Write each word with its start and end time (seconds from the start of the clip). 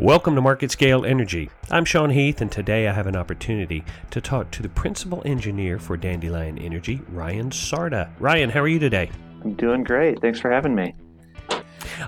Welcome 0.00 0.34
to 0.34 0.40
Market 0.40 0.72
Scale 0.72 1.04
Energy. 1.04 1.50
I'm 1.70 1.84
Sean 1.84 2.10
Heath, 2.10 2.40
and 2.40 2.50
today 2.50 2.88
I 2.88 2.92
have 2.92 3.06
an 3.06 3.14
opportunity 3.14 3.84
to 4.10 4.20
talk 4.20 4.50
to 4.50 4.60
the 4.60 4.68
principal 4.68 5.22
engineer 5.24 5.78
for 5.78 5.96
Dandelion 5.96 6.58
Energy, 6.58 7.00
Ryan 7.10 7.50
Carda. 7.50 8.10
Ryan, 8.18 8.50
how 8.50 8.62
are 8.62 8.66
you 8.66 8.80
today? 8.80 9.08
I'm 9.44 9.54
doing 9.54 9.84
great. 9.84 10.20
Thanks 10.20 10.40
for 10.40 10.50
having 10.50 10.74
me. 10.74 10.96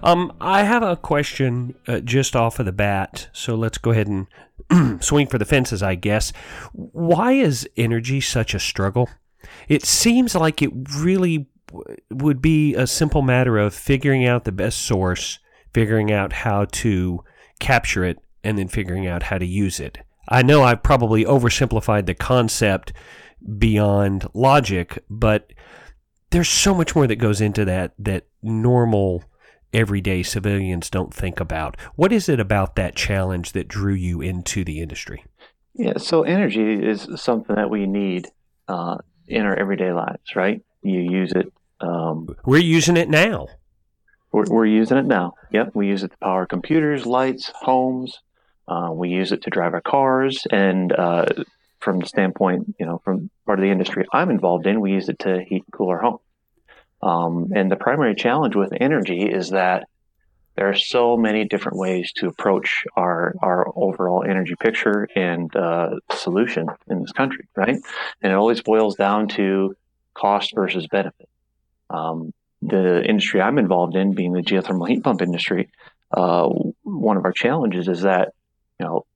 Um, 0.02 0.32
I 0.40 0.64
have 0.64 0.82
a 0.82 0.96
question 0.96 1.76
uh, 1.86 2.00
just 2.00 2.34
off 2.34 2.58
of 2.58 2.66
the 2.66 2.72
bat, 2.72 3.28
so 3.32 3.54
let's 3.54 3.78
go 3.78 3.92
ahead 3.92 4.08
and 4.08 5.00
swing 5.00 5.28
for 5.28 5.38
the 5.38 5.44
fences, 5.44 5.80
I 5.80 5.94
guess. 5.94 6.32
Why 6.72 7.34
is 7.34 7.68
energy 7.76 8.20
such 8.20 8.52
a 8.52 8.58
struggle? 8.58 9.08
It 9.68 9.84
seems 9.84 10.34
like 10.34 10.60
it 10.60 10.72
really 10.96 11.46
w- 11.68 11.96
would 12.10 12.42
be 12.42 12.74
a 12.74 12.88
simple 12.88 13.22
matter 13.22 13.56
of 13.56 13.74
figuring 13.74 14.26
out 14.26 14.42
the 14.42 14.50
best 14.50 14.78
source, 14.78 15.38
figuring 15.72 16.10
out 16.10 16.32
how 16.32 16.64
to 16.64 17.22
capture 17.58 18.04
it, 18.04 18.18
and 18.44 18.58
then 18.58 18.68
figuring 18.68 19.06
out 19.06 19.24
how 19.24 19.38
to 19.38 19.46
use 19.46 19.80
it. 19.80 19.98
I 20.28 20.42
know 20.42 20.62
I've 20.62 20.82
probably 20.82 21.24
oversimplified 21.24 22.06
the 22.06 22.14
concept 22.14 22.92
beyond 23.58 24.26
logic, 24.34 24.98
but 25.08 25.52
there's 26.30 26.48
so 26.48 26.74
much 26.74 26.94
more 26.94 27.06
that 27.06 27.16
goes 27.16 27.40
into 27.40 27.64
that 27.64 27.94
that 27.98 28.26
normal 28.42 29.24
everyday 29.72 30.22
civilians 30.22 30.90
don't 30.90 31.12
think 31.12 31.38
about. 31.38 31.78
What 31.94 32.12
is 32.12 32.28
it 32.28 32.40
about 32.40 32.76
that 32.76 32.96
challenge 32.96 33.52
that 33.52 33.68
drew 33.68 33.94
you 33.94 34.20
into 34.20 34.64
the 34.64 34.80
industry? 34.80 35.24
Yeah, 35.74 35.98
so 35.98 36.22
energy 36.22 36.74
is 36.74 37.06
something 37.16 37.54
that 37.54 37.68
we 37.68 37.86
need 37.86 38.28
uh, 38.68 38.96
in 39.28 39.42
our 39.42 39.54
everyday 39.54 39.92
lives, 39.92 40.34
right? 40.34 40.62
You 40.82 41.00
use 41.00 41.32
it. 41.32 41.52
Um, 41.80 42.28
We're 42.46 42.58
using 42.58 42.96
it 42.96 43.10
now. 43.10 43.48
We're, 44.36 44.44
we're 44.50 44.66
using 44.66 44.98
it 44.98 45.06
now. 45.06 45.32
Yep, 45.50 45.70
we 45.72 45.88
use 45.88 46.02
it 46.02 46.10
to 46.10 46.16
power 46.18 46.44
computers, 46.44 47.06
lights, 47.06 47.50
homes. 47.54 48.20
Uh, 48.68 48.90
we 48.92 49.08
use 49.08 49.32
it 49.32 49.42
to 49.42 49.50
drive 49.50 49.72
our 49.72 49.80
cars, 49.80 50.46
and 50.50 50.92
uh, 50.92 51.24
from 51.80 52.00
the 52.00 52.06
standpoint, 52.06 52.74
you 52.78 52.84
know, 52.84 53.00
from 53.02 53.30
part 53.46 53.58
of 53.58 53.62
the 53.62 53.70
industry 53.70 54.04
I'm 54.12 54.28
involved 54.28 54.66
in, 54.66 54.80
we 54.80 54.92
use 54.92 55.08
it 55.08 55.20
to 55.20 55.42
heat 55.42 55.62
and 55.64 55.72
cool 55.72 55.88
our 55.88 56.02
home. 56.02 56.18
Um, 57.02 57.52
and 57.54 57.70
the 57.70 57.76
primary 57.76 58.14
challenge 58.14 58.54
with 58.54 58.72
energy 58.78 59.22
is 59.22 59.50
that 59.50 59.88
there 60.56 60.68
are 60.68 60.74
so 60.74 61.16
many 61.16 61.44
different 61.46 61.78
ways 61.78 62.12
to 62.16 62.26
approach 62.26 62.84
our 62.94 63.34
our 63.40 63.72
overall 63.74 64.22
energy 64.22 64.54
picture 64.60 65.08
and 65.16 65.54
uh, 65.56 65.90
solution 66.12 66.66
in 66.90 67.00
this 67.00 67.12
country, 67.12 67.48
right? 67.56 67.78
And 68.22 68.32
it 68.32 68.34
always 68.34 68.60
boils 68.60 68.96
down 68.96 69.28
to 69.28 69.74
cost 70.12 70.52
versus 70.54 70.86
benefit. 70.88 71.28
Um, 71.88 72.32
the 72.62 73.04
industry 73.04 73.40
I'm 73.40 73.58
involved 73.58 73.96
in, 73.96 74.14
being 74.14 74.32
the 74.32 74.42
geothermal 74.42 74.88
heat 74.88 75.02
pump 75.02 75.22
industry, 75.22 75.70
uh, 76.12 76.48
one 76.82 77.16
of 77.16 77.24
our 77.24 77.32
challenges 77.32 77.88
is 77.88 78.02
that 78.02 78.32
you 78.78 78.86
know 78.86 79.06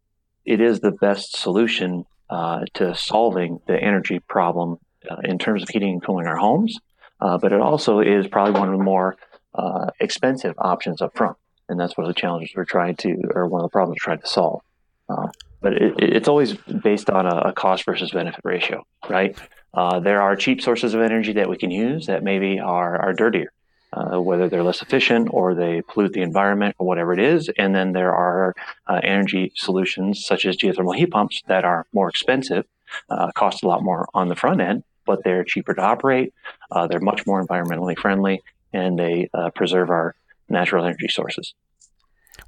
it 0.45 0.61
is 0.61 0.81
the 0.81 0.93
best 0.93 1.37
solution 1.37 2.05
uh, 2.29 2.65
to 2.75 2.95
solving 2.95 3.61
the 3.67 3.77
energy 3.77 4.19
problem 4.21 4.79
uh, 5.11 5.17
in 5.25 5.39
terms 5.39 5.63
of 5.63 5.69
heating 5.69 5.95
and 5.95 6.05
cooling 6.05 6.27
our 6.27 6.37
homes, 6.37 6.79
uh, 7.21 7.39
but 7.39 7.53
it 7.53 7.61
also 7.61 8.01
is 8.01 8.27
probably 8.27 8.59
one 8.59 8.69
of 8.69 8.79
the 8.79 8.85
more 8.85 9.17
uh, 9.55 9.91
expensive 10.01 10.55
options 10.59 11.03
up 11.03 11.17
front, 11.17 11.37
and 11.69 11.79
that's 11.79 11.97
one 11.97 12.07
of 12.07 12.15
the 12.15 12.21
challenges 12.21 12.53
we're 12.55 12.65
trying 12.65 12.97
to, 12.97 13.17
or 13.35 13.47
one 13.47 13.61
of 13.61 13.65
the 13.65 13.73
problems 13.73 13.97
we're 14.01 14.13
trying 14.13 14.21
to 14.21 14.29
solve. 14.29 14.63
Uh, 15.09 15.29
but 15.61 15.75
it, 15.75 15.95
it's 15.99 16.29
always 16.29 16.55
based 16.55 17.11
on 17.11 17.27
a, 17.27 17.49
a 17.49 17.53
cost 17.53 17.85
versus 17.85 18.11
benefit 18.11 18.41
ratio, 18.45 18.85
right? 19.09 19.37
Uh, 19.73 20.01
there 20.01 20.21
are 20.21 20.37
cheap 20.37 20.61
sources 20.61 20.95
of 20.95 21.01
energy 21.01 21.33
that 21.33 21.49
we 21.49 21.57
can 21.57 21.71
use 21.71 22.07
that 22.07 22.23
maybe 22.23 22.59
are, 22.59 23.01
are 23.01 23.13
dirtier, 23.13 23.53
uh, 23.93 24.21
whether 24.21 24.49
they're 24.49 24.65
less 24.65 24.83
efficient 24.83 25.29
or 25.33 25.55
they 25.55 25.83
pollute 25.83 26.13
the 26.13 26.23
environment 26.23 26.75
or 26.79 26.87
whatever 26.87 27.13
it 27.13 27.21
is. 27.21 27.49
And 27.57 27.75
then 27.75 27.93
there 27.93 28.13
are 28.15 28.55
uh, 28.87 29.01
energy 29.03 29.53
solutions 29.55 30.25
such 30.25 30.45
as 30.45 30.57
geothermal 30.57 30.97
heat 30.97 31.11
pumps 31.11 31.43
that 31.47 31.65
are 31.65 31.87
more 31.93 32.09
expensive, 32.09 32.67
uh, 33.09 33.31
cost 33.33 33.63
a 33.63 33.69
lot 33.69 33.83
more 33.83 34.09
on 34.13 34.29
the 34.29 34.37
front 34.37 34.61
end, 34.61 34.83
but 35.07 35.23
they're 35.25 35.45
cheaper 35.45 35.75
to 35.75 35.83
operate. 35.83 36.35
Uh, 36.71 36.87
they're 36.87 37.01
much 37.01 37.27
more 37.27 37.45
environmentally 37.45 37.97
friendly 37.97 38.43
and 38.73 38.99
they 38.99 39.29
uh, 39.35 39.51
preserve 39.51 39.91
our 39.91 40.15
natural 40.49 40.85
energy 40.85 41.09
sources. 41.09 41.55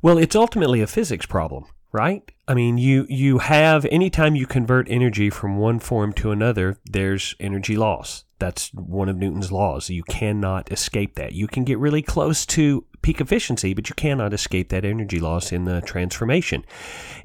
Well, 0.00 0.18
it's 0.18 0.34
ultimately 0.34 0.80
a 0.80 0.86
physics 0.86 1.26
problem, 1.26 1.66
right? 1.92 2.30
I 2.48 2.54
mean, 2.54 2.78
you 2.78 3.06
you 3.08 3.38
have 3.38 3.86
anytime 3.86 4.34
you 4.34 4.46
convert 4.46 4.90
energy 4.90 5.30
from 5.30 5.58
one 5.58 5.78
form 5.78 6.12
to 6.14 6.30
another, 6.30 6.78
there's 6.84 7.34
energy 7.38 7.76
loss. 7.76 8.24
That's 8.38 8.72
one 8.74 9.08
of 9.08 9.16
Newton's 9.16 9.52
laws. 9.52 9.88
You 9.88 10.02
cannot 10.02 10.72
escape 10.72 11.14
that. 11.14 11.32
You 11.32 11.46
can 11.46 11.62
get 11.62 11.78
really 11.78 12.02
close 12.02 12.44
to 12.46 12.84
peak 13.02 13.20
efficiency, 13.20 13.74
but 13.74 13.88
you 13.88 13.94
cannot 13.94 14.32
escape 14.32 14.68
that 14.70 14.84
energy 14.84 15.20
loss 15.20 15.52
in 15.52 15.64
the 15.64 15.80
transformation. 15.80 16.64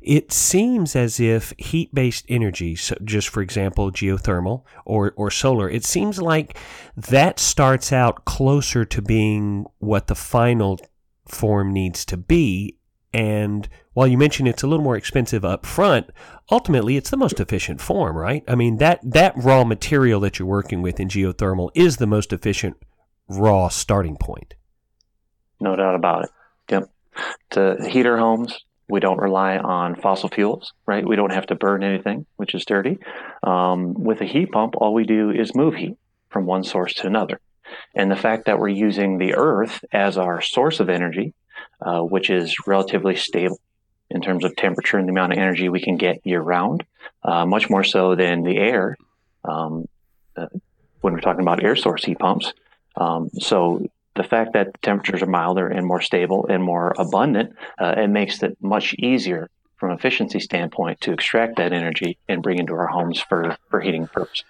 It 0.01 0.31
seems 0.31 0.95
as 0.95 1.19
if 1.19 1.53
heat 1.57 1.93
based 1.93 2.25
energy, 2.27 2.75
so 2.75 2.95
just 3.03 3.29
for 3.29 3.41
example, 3.41 3.91
geothermal 3.91 4.63
or, 4.85 5.13
or 5.15 5.31
solar, 5.31 5.69
it 5.69 5.85
seems 5.85 6.21
like 6.21 6.57
that 6.95 7.39
starts 7.39 7.93
out 7.93 8.25
closer 8.25 8.85
to 8.85 9.01
being 9.01 9.65
what 9.79 10.07
the 10.07 10.15
final 10.15 10.79
form 11.27 11.73
needs 11.73 12.05
to 12.05 12.17
be. 12.17 12.76
And 13.13 13.67
while 13.93 14.07
you 14.07 14.17
mentioned 14.17 14.47
it's 14.47 14.63
a 14.63 14.67
little 14.67 14.83
more 14.83 14.97
expensive 14.97 15.45
up 15.45 15.65
front, 15.65 16.09
ultimately 16.51 16.97
it's 16.97 17.09
the 17.09 17.17
most 17.17 17.39
efficient 17.39 17.81
form, 17.81 18.17
right? 18.17 18.43
I 18.47 18.55
mean 18.55 18.77
that 18.77 18.99
that 19.03 19.33
raw 19.35 19.63
material 19.63 20.19
that 20.21 20.39
you're 20.39 20.47
working 20.47 20.81
with 20.81 20.99
in 20.99 21.07
geothermal 21.07 21.71
is 21.73 21.97
the 21.97 22.07
most 22.07 22.33
efficient 22.33 22.77
raw 23.27 23.69
starting 23.69 24.17
point. 24.17 24.55
No 25.59 25.75
doubt 25.75 25.95
about 25.95 26.25
it. 26.25 26.29
Yep. 26.69 26.89
To 27.51 27.77
heat 27.89 28.05
our 28.05 28.17
homes, 28.17 28.57
we 28.89 28.99
don't 28.99 29.17
rely 29.17 29.57
on 29.57 29.95
fossil 29.95 30.29
fuels, 30.29 30.73
right? 30.85 31.05
We 31.05 31.15
don't 31.15 31.33
have 31.33 31.47
to 31.47 31.55
burn 31.55 31.83
anything, 31.83 32.25
which 32.35 32.53
is 32.55 32.65
dirty. 32.65 32.99
Um, 33.43 33.93
with 33.93 34.21
a 34.21 34.25
heat 34.25 34.51
pump, 34.51 34.75
all 34.77 34.93
we 34.93 35.03
do 35.03 35.31
is 35.31 35.55
move 35.55 35.75
heat 35.75 35.97
from 36.29 36.45
one 36.45 36.63
source 36.63 36.93
to 36.95 37.07
another. 37.07 37.39
And 37.95 38.09
the 38.09 38.15
fact 38.15 38.45
that 38.45 38.59
we're 38.59 38.69
using 38.69 39.17
the 39.17 39.35
earth 39.35 39.83
as 39.91 40.17
our 40.17 40.41
source 40.41 40.79
of 40.79 40.89
energy, 40.89 41.33
uh, 41.81 42.01
which 42.01 42.29
is 42.29 42.55
relatively 42.65 43.15
stable 43.15 43.59
in 44.09 44.21
terms 44.21 44.45
of 44.45 44.55
temperature 44.55 44.97
and 44.97 45.07
the 45.07 45.11
amount 45.11 45.33
of 45.33 45.39
energy 45.39 45.69
we 45.69 45.81
can 45.81 45.97
get 45.97 46.25
year 46.25 46.41
round, 46.41 46.83
uh, 47.23 47.45
much 47.45 47.69
more 47.69 47.83
so 47.83 48.15
than 48.15 48.43
the 48.43 48.57
air 48.57 48.97
um, 49.43 49.87
uh, 50.35 50.47
when 51.01 51.13
we're 51.13 51.19
talking 51.19 51.41
about 51.41 51.63
air 51.63 51.75
source 51.75 52.05
heat 52.05 52.19
pumps. 52.19 52.53
Um, 52.95 53.29
so 53.39 53.85
the 54.15 54.23
fact 54.23 54.53
that 54.53 54.73
the 54.73 54.79
temperatures 54.79 55.21
are 55.21 55.27
milder 55.27 55.67
and 55.67 55.85
more 55.85 56.01
stable 56.01 56.47
and 56.49 56.63
more 56.63 56.93
abundant, 56.97 57.55
uh, 57.77 57.95
it 57.97 58.07
makes 58.07 58.41
it 58.43 58.57
much 58.61 58.95
easier 58.95 59.49
from 59.75 59.91
efficiency 59.91 60.39
standpoint 60.39 60.99
to 61.01 61.11
extract 61.11 61.57
that 61.57 61.71
energy 61.71 62.17
and 62.27 62.41
bring 62.41 62.57
into 62.57 62.73
our 62.73 62.87
homes 62.87 63.19
for, 63.19 63.55
for 63.69 63.79
heating 63.79 64.07
purposes. 64.07 64.43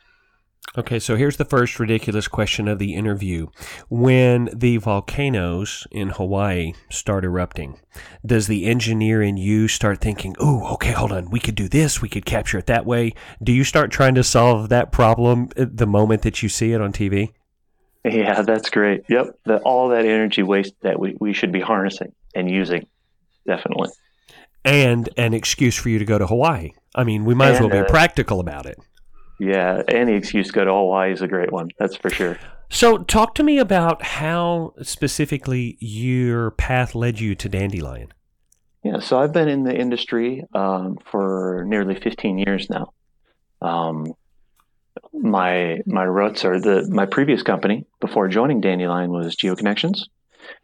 Okay, 0.77 0.99
so 0.99 1.15
here's 1.15 1.37
the 1.37 1.45
first 1.45 1.79
ridiculous 1.79 2.27
question 2.27 2.67
of 2.67 2.77
the 2.77 2.93
interview. 2.93 3.47
When 3.89 4.47
the 4.53 4.77
volcanoes 4.77 5.87
in 5.89 6.09
Hawaii 6.09 6.73
start 6.91 7.25
erupting, 7.25 7.79
does 8.23 8.45
the 8.45 8.67
engineer 8.67 9.23
in 9.23 9.37
you 9.37 9.67
start 9.67 10.01
thinking, 10.01 10.35
oh, 10.39 10.71
okay, 10.75 10.91
hold 10.91 11.11
on, 11.11 11.31
we 11.31 11.39
could 11.39 11.55
do 11.55 11.67
this, 11.67 11.99
we 11.99 12.09
could 12.09 12.27
capture 12.27 12.59
it 12.59 12.67
that 12.67 12.85
way? 12.85 13.15
Do 13.41 13.53
you 13.53 13.63
start 13.63 13.89
trying 13.89 14.13
to 14.15 14.23
solve 14.23 14.69
that 14.69 14.91
problem 14.91 15.49
the 15.55 15.87
moment 15.87 16.21
that 16.21 16.43
you 16.43 16.49
see 16.49 16.73
it 16.73 16.81
on 16.81 16.93
TV? 16.93 17.33
Yeah, 18.05 18.43
that's 18.43 18.69
great. 18.69 19.01
Yep. 19.09 19.39
The, 19.45 19.57
all 19.61 19.89
that 19.89 20.05
energy 20.05 20.43
waste 20.43 20.75
that 20.81 20.99
we, 20.99 21.17
we 21.19 21.33
should 21.33 21.51
be 21.51 21.59
harnessing 21.59 22.13
and 22.35 22.47
using, 22.51 22.85
definitely. 23.47 23.89
And 24.63 25.09
an 25.17 25.33
excuse 25.33 25.75
for 25.75 25.89
you 25.89 25.97
to 25.97 26.05
go 26.05 26.19
to 26.19 26.27
Hawaii. 26.27 26.73
I 26.93 27.03
mean, 27.03 27.25
we 27.25 27.33
might 27.33 27.53
as 27.53 27.59
well 27.59 27.69
be 27.69 27.79
uh, 27.79 27.85
practical 27.85 28.39
about 28.39 28.67
it. 28.67 28.77
Yeah, 29.39 29.83
any 29.87 30.13
excuse 30.13 30.47
to 30.47 30.53
go 30.53 30.65
to 30.65 30.71
Hawaii 30.71 31.13
is 31.13 31.21
a 31.21 31.27
great 31.27 31.51
one. 31.51 31.69
That's 31.79 31.95
for 31.95 32.09
sure. 32.09 32.39
So, 32.69 32.97
talk 32.97 33.33
to 33.35 33.43
me 33.43 33.59
about 33.59 34.03
how 34.03 34.73
specifically 34.81 35.77
your 35.79 36.51
path 36.51 36.95
led 36.95 37.19
you 37.19 37.33
to 37.35 37.47
Dandelion. 37.47 38.11
Yeah, 38.83 38.99
so 38.99 39.19
I've 39.19 39.33
been 39.33 39.47
in 39.47 39.63
the 39.63 39.75
industry 39.75 40.43
um, 40.53 40.97
for 41.05 41.63
nearly 41.67 41.95
15 41.95 42.37
years 42.37 42.69
now. 42.69 42.93
Um, 43.61 44.13
my 45.13 45.79
my 45.85 46.03
roots 46.03 46.45
are 46.45 46.59
the 46.59 46.87
my 46.89 47.05
previous 47.05 47.43
company 47.43 47.85
before 47.99 48.27
joining 48.27 48.61
Dandelion 48.61 49.11
was 49.11 49.35
GeoConnections, 49.35 50.01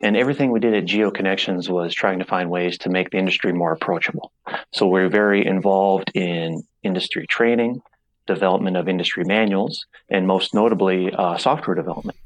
and 0.02 0.16
everything 0.16 0.52
we 0.52 0.60
did 0.60 0.74
at 0.74 0.86
GeoConnections 0.86 1.70
was 1.70 1.94
trying 1.94 2.20
to 2.20 2.26
find 2.26 2.50
ways 2.50 2.78
to 2.80 2.90
make 2.90 3.10
the 3.10 3.18
industry 3.18 3.54
more 3.54 3.72
approachable. 3.72 4.32
So 4.74 4.88
we're 4.88 5.10
very 5.10 5.46
involved 5.46 6.12
in 6.14 6.64
industry 6.84 7.28
training, 7.28 7.82
development 8.26 8.78
of 8.78 8.88
industry 8.88 9.24
manuals, 9.26 9.86
and 10.10 10.28
most 10.28 10.54
notably 10.54 11.12
uh, 11.14 11.38
software 11.38 11.76
development. 11.76 12.18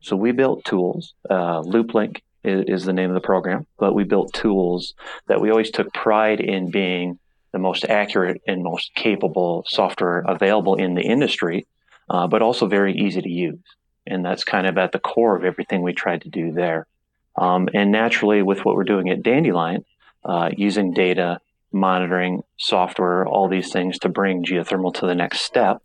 So 0.00 0.16
we 0.16 0.32
built 0.32 0.64
tools. 0.64 1.14
Uh, 1.28 1.62
LoopLink 1.62 2.20
is, 2.44 2.64
is 2.68 2.84
the 2.84 2.92
name 2.92 3.10
of 3.10 3.14
the 3.14 3.20
program, 3.20 3.66
but 3.78 3.94
we 3.94 4.04
built 4.04 4.32
tools 4.32 4.94
that 5.26 5.40
we 5.40 5.50
always 5.50 5.70
took 5.70 5.92
pride 5.92 6.40
in 6.40 6.70
being 6.70 7.18
the 7.52 7.58
most 7.58 7.84
accurate 7.84 8.40
and 8.46 8.62
most 8.62 8.94
capable 8.94 9.64
software 9.66 10.20
available 10.26 10.74
in 10.76 10.94
the 10.94 11.02
industry, 11.02 11.66
uh, 12.10 12.26
but 12.26 12.42
also 12.42 12.66
very 12.66 12.94
easy 12.94 13.22
to 13.22 13.30
use. 13.30 13.58
And 14.06 14.24
that's 14.24 14.44
kind 14.44 14.66
of 14.66 14.78
at 14.78 14.92
the 14.92 14.98
core 14.98 15.36
of 15.36 15.44
everything 15.44 15.82
we 15.82 15.92
tried 15.92 16.22
to 16.22 16.28
do 16.28 16.52
there. 16.52 16.86
Um, 17.34 17.68
and 17.74 17.90
naturally, 17.90 18.42
with 18.42 18.64
what 18.64 18.76
we're 18.76 18.84
doing 18.84 19.10
at 19.10 19.22
Dandelion, 19.22 19.84
uh, 20.24 20.50
using 20.56 20.92
data, 20.92 21.40
monitoring, 21.72 22.42
software, 22.56 23.26
all 23.26 23.48
these 23.48 23.72
things 23.72 23.98
to 24.00 24.08
bring 24.08 24.44
geothermal 24.44 24.94
to 24.94 25.06
the 25.06 25.14
next 25.14 25.40
step. 25.42 25.82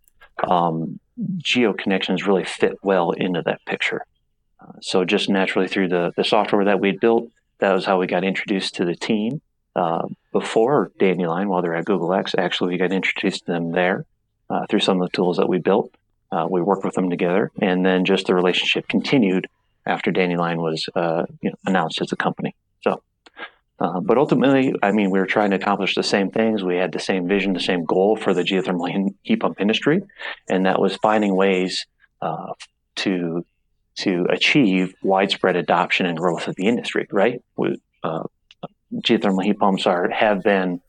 Um, 0.47 0.99
GeoConnections 1.37 2.25
really 2.25 2.45
fit 2.45 2.77
well 2.81 3.11
into 3.11 3.41
that 3.45 3.63
picture. 3.65 4.05
Uh, 4.59 4.73
so 4.81 5.05
just 5.05 5.29
naturally 5.29 5.67
through 5.67 5.89
the, 5.89 6.11
the 6.15 6.23
software 6.23 6.65
that 6.65 6.79
we'd 6.79 6.99
built, 6.99 7.29
that 7.59 7.73
was 7.73 7.85
how 7.85 7.99
we 7.99 8.07
got 8.07 8.23
introduced 8.23 8.75
to 8.75 8.85
the 8.85 8.95
team. 8.95 9.41
Uh, 9.75 10.07
before 10.31 10.91
Dandelion, 10.99 11.47
while 11.47 11.61
they're 11.61 11.75
at 11.75 11.85
Google 11.85 12.13
X, 12.13 12.35
actually 12.37 12.73
we 12.73 12.77
got 12.77 12.91
introduced 12.91 13.45
to 13.45 13.51
them 13.51 13.71
there 13.71 14.05
uh, 14.49 14.65
through 14.69 14.79
some 14.79 15.01
of 15.01 15.09
the 15.09 15.15
tools 15.15 15.37
that 15.37 15.47
we 15.47 15.59
built. 15.59 15.93
Uh, 16.31 16.47
we 16.49 16.61
worked 16.61 16.85
with 16.85 16.95
them 16.95 17.09
together, 17.09 17.51
and 17.61 17.85
then 17.85 18.05
just 18.05 18.27
the 18.27 18.35
relationship 18.35 18.87
continued 18.87 19.47
after 19.85 20.11
Dandelion 20.11 20.61
was 20.61 20.87
uh, 20.95 21.25
you 21.41 21.49
know, 21.49 21.55
announced 21.65 22.01
as 22.01 22.11
a 22.11 22.15
company. 22.15 22.55
So, 22.81 23.01
uh, 23.81 23.99
but 23.99 24.19
ultimately, 24.19 24.75
I 24.83 24.91
mean, 24.91 25.09
we 25.09 25.17
were 25.17 25.25
trying 25.25 25.49
to 25.49 25.55
accomplish 25.55 25.95
the 25.95 26.03
same 26.03 26.29
things. 26.29 26.63
We 26.63 26.75
had 26.75 26.91
the 26.91 26.99
same 26.99 27.27
vision, 27.27 27.53
the 27.53 27.59
same 27.59 27.83
goal 27.83 28.15
for 28.15 28.31
the 28.31 28.43
geothermal 28.43 29.15
heat 29.23 29.39
pump 29.39 29.59
industry, 29.59 30.03
and 30.47 30.67
that 30.67 30.79
was 30.79 30.97
finding 30.97 31.35
ways 31.35 31.87
uh, 32.21 32.53
to 32.97 33.43
to 33.95 34.27
achieve 34.29 34.93
widespread 35.01 35.55
adoption 35.55 36.05
and 36.05 36.17
growth 36.17 36.47
of 36.47 36.55
the 36.55 36.67
industry. 36.67 37.07
Right? 37.11 37.41
We, 37.57 37.81
uh, 38.03 38.23
geothermal 38.97 39.43
heat 39.43 39.57
pumps 39.57 39.87
are 39.87 40.09
have 40.11 40.43
been 40.43 40.79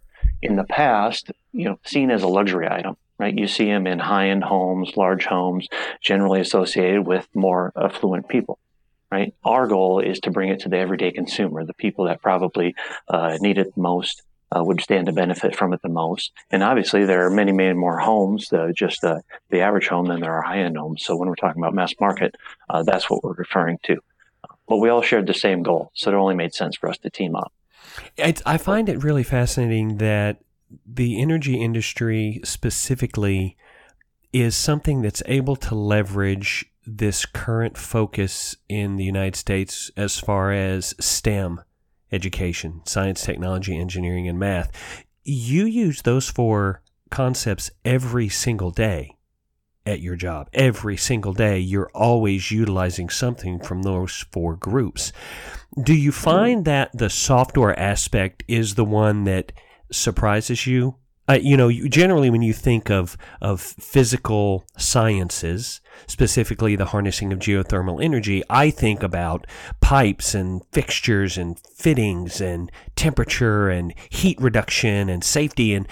in 0.43 0.57
the 0.57 0.65
past, 0.65 1.31
you 1.53 1.65
know, 1.65 1.79
seen 1.87 2.11
as 2.11 2.23
a 2.23 2.29
luxury 2.29 2.69
item 2.69 2.97
right? 3.19 3.39
You 3.39 3.47
see 3.47 3.67
them 3.67 3.87
in 3.87 4.01
high 4.01 4.31
end 4.31 4.43
homes, 4.43 4.97
large 4.97 5.27
homes, 5.27 5.69
generally 6.03 6.41
associated 6.41 7.07
with 7.07 7.29
more 7.35 7.73
affluent 7.77 8.29
people. 8.29 8.59
Right. 9.13 9.35
Our 9.45 9.67
goal 9.67 10.01
is 10.01 10.21
to 10.21 10.31
bring 10.31 10.49
it 10.49 10.61
to 10.61 10.71
the 10.71 10.79
everyday 10.79 11.11
consumer, 11.11 11.67
the 11.67 11.75
people 11.75 12.07
that 12.07 12.23
probably 12.23 12.75
uh, 13.09 13.37
need 13.43 13.59
it 13.59 13.75
the 13.75 13.81
most, 13.83 14.23
uh, 14.51 14.65
would 14.65 14.81
stand 14.81 15.05
to 15.05 15.13
benefit 15.13 15.55
from 15.55 15.75
it 15.75 15.83
the 15.83 15.91
most. 15.91 16.33
And 16.51 16.63
obviously, 16.63 17.05
there 17.05 17.27
are 17.27 17.31
many, 17.31 17.53
many 17.53 17.75
more 17.75 17.99
homes, 17.99 18.51
uh, 18.55 18.73
just 18.75 19.03
the, 19.03 19.21
the 19.51 19.61
average 19.61 19.89
home, 19.89 20.07
than 20.07 20.21
there 20.21 20.33
are 20.33 20.41
high 20.41 20.61
end 20.61 20.79
homes. 20.79 21.05
So 21.05 21.15
when 21.15 21.29
we're 21.29 21.35
talking 21.35 21.63
about 21.63 21.75
mass 21.75 21.93
market, 22.01 22.37
uh, 22.71 22.85
that's 22.85 23.11
what 23.11 23.23
we're 23.23 23.35
referring 23.35 23.81
to. 23.83 23.99
But 24.67 24.79
we 24.79 24.89
all 24.89 25.03
shared 25.03 25.27
the 25.27 25.35
same 25.35 25.63
goal, 25.63 25.91
so 25.93 26.11
it 26.11 26.15
only 26.15 26.35
made 26.35 26.55
sense 26.55 26.79
for 26.79 26.89
us 26.89 26.97
to 26.97 27.11
team 27.11 27.37
up. 27.37 27.53
I 28.19 28.57
find 28.57 28.89
it 28.89 29.05
really 29.05 29.25
fascinating 29.25 29.99
that 29.99 30.39
the 30.87 31.21
energy 31.21 31.61
industry 31.61 32.41
specifically 32.45 33.59
is 34.33 34.57
something 34.57 35.03
that's 35.03 35.23
able 35.27 35.57
to 35.57 35.75
leverage 35.75 36.72
this 36.87 37.27
current 37.27 37.77
focus 37.77 38.57
in 38.69 38.97
the 38.97 39.05
United 39.05 39.37
States 39.37 39.91
as 39.97 40.19
far 40.19 40.53
as 40.53 40.95
STEM 40.99 41.61
education, 42.11 42.83
science, 42.85 43.25
technology, 43.25 43.77
engineering, 43.77 44.29
and 44.29 44.39
math. 44.39 44.71
You 45.25 45.65
use 45.65 46.03
those 46.03 46.29
four 46.29 46.83
concepts 47.11 47.71
every 47.85 48.29
single 48.29 48.71
day 48.71 49.17
at 49.85 50.01
your 50.01 50.17
job. 50.17 50.49
Every 50.53 50.97
single 50.97 51.33
day, 51.33 51.59
you're 51.59 51.91
always 51.95 52.51
utilizing 52.51 53.09
something 53.09 53.61
from 53.61 53.83
those 53.83 54.25
four 54.31 54.57
groups. 54.57 55.13
Do 55.83 55.95
you 55.95 56.13
find 56.13 56.65
that 56.67 56.91
the 56.93 57.11
software 57.11 57.79
aspect 57.79 58.45
is 58.47 58.75
the 58.75 58.85
one 58.85 59.25
that 59.25 59.53
surprises 59.91 60.67
you? 60.67 60.97
Uh, 61.29 61.39
you 61.41 61.57
know, 61.57 61.71
generally 61.71 62.31
when 62.31 62.43
you 62.43 62.53
think 62.53 62.91
of 62.91 63.17
of 63.41 63.61
physical 63.61 64.65
sciences, 64.77 65.81
specifically 66.07 66.75
the 66.75 66.87
harnessing 66.87 67.33
of 67.33 67.39
geothermal 67.39 68.03
energy, 68.03 68.43
I 68.51 68.71
think 68.71 69.03
about 69.03 69.47
pipes 69.81 70.35
and 70.35 70.63
fixtures 70.73 71.39
and 71.39 71.59
fittings 71.77 72.41
and 72.41 72.73
temperature 72.97 73.69
and 73.69 73.95
heat 74.11 74.41
reduction 74.41 75.09
and 75.09 75.23
safety 75.23 75.75
and 75.75 75.87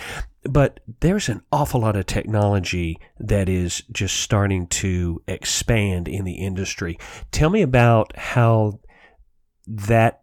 but 0.44 0.80
there's 1.00 1.28
an 1.28 1.42
awful 1.52 1.82
lot 1.82 1.96
of 1.96 2.06
technology 2.06 2.98
that 3.18 3.48
is 3.48 3.82
just 3.92 4.20
starting 4.20 4.66
to 4.68 5.22
expand 5.28 6.08
in 6.08 6.24
the 6.24 6.34
industry. 6.34 6.98
Tell 7.30 7.50
me 7.50 7.60
about 7.60 8.16
how 8.16 8.80
that 9.66 10.22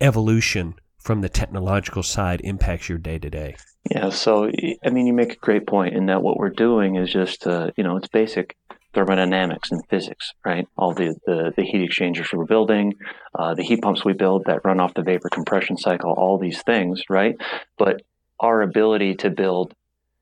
evolution 0.00 0.74
from 1.00 1.20
the 1.20 1.28
technological 1.28 2.02
side 2.02 2.40
impacts 2.42 2.88
your 2.88 2.98
day 2.98 3.18
to 3.18 3.30
day? 3.30 3.56
Yeah, 3.90 4.10
so 4.10 4.50
I 4.84 4.90
mean, 4.90 5.06
you 5.06 5.12
make 5.12 5.32
a 5.32 5.36
great 5.36 5.66
point 5.66 5.94
in 5.94 6.06
that 6.06 6.22
what 6.22 6.36
we're 6.36 6.50
doing 6.50 6.96
is 6.96 7.12
just, 7.12 7.46
uh, 7.46 7.70
you 7.76 7.84
know, 7.84 7.96
it's 7.96 8.08
basic 8.08 8.56
thermodynamics 8.92 9.70
and 9.70 9.82
physics, 9.88 10.32
right? 10.44 10.66
All 10.76 10.92
the, 10.92 11.14
the, 11.26 11.52
the 11.56 11.62
heat 11.62 11.82
exchangers 11.82 12.28
we're 12.32 12.44
building, 12.44 12.94
uh, 13.34 13.54
the 13.54 13.62
heat 13.62 13.82
pumps 13.82 14.04
we 14.04 14.12
build 14.12 14.44
that 14.46 14.64
run 14.64 14.80
off 14.80 14.94
the 14.94 15.02
vapor 15.02 15.28
compression 15.28 15.76
cycle, 15.76 16.12
all 16.12 16.38
these 16.38 16.62
things, 16.62 17.02
right? 17.08 17.36
But 17.78 18.02
our 18.38 18.62
ability 18.62 19.14
to 19.16 19.30
build 19.30 19.74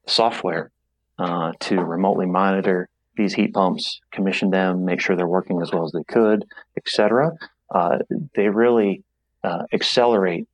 software 0.06 0.70
uh, 1.18 1.52
to 1.60 1.80
remotely 1.80 2.26
monitor 2.26 2.88
these 3.16 3.34
heat 3.34 3.52
pumps, 3.52 4.00
commission 4.12 4.50
them, 4.50 4.84
make 4.84 5.00
sure 5.00 5.16
they're 5.16 5.26
working 5.26 5.60
as 5.60 5.72
well 5.72 5.84
as 5.84 5.92
they 5.92 6.04
could, 6.04 6.44
etc. 6.76 7.32
Uh, 7.74 7.98
they 8.34 8.48
really 8.48 9.02
uh, 9.42 9.64
accelerate 9.72 10.46